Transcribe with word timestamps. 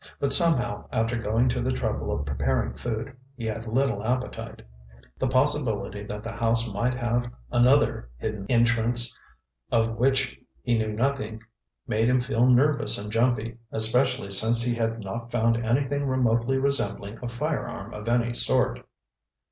But 0.19 0.33
somehow, 0.33 0.87
after 0.91 1.15
going 1.15 1.47
to 1.49 1.61
the 1.61 1.71
trouble 1.71 2.11
of 2.11 2.25
preparing 2.25 2.73
food, 2.73 3.15
he 3.37 3.45
had 3.45 3.67
little 3.67 4.03
appetite. 4.03 4.63
The 5.19 5.27
possibility 5.27 6.03
that 6.07 6.23
the 6.23 6.31
house 6.31 6.73
might 6.73 6.95
have 6.95 7.29
another 7.51 8.09
hidden 8.17 8.47
entrance 8.49 9.15
of 9.71 9.97
which 9.99 10.39
he 10.63 10.75
knew 10.75 10.91
nothing 10.93 11.43
made 11.85 12.09
him 12.09 12.19
feel 12.19 12.47
nervous 12.49 12.97
and 12.97 13.11
jumpy, 13.11 13.59
especially 13.71 14.31
since 14.31 14.63
he 14.63 14.73
had 14.73 15.01
not 15.03 15.29
found 15.29 15.57
anything 15.63 16.07
remotely 16.07 16.57
resembling 16.57 17.19
a 17.21 17.27
firearm 17.29 17.93
of 17.93 18.09
any 18.09 18.33
sort. 18.33 18.83